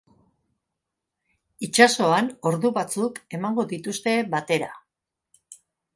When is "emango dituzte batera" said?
3.41-4.71